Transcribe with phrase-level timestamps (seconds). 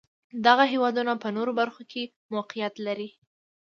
[0.45, 2.03] دغه هېوادونه په نورو برخو کې
[2.33, 3.09] موقعیت لري.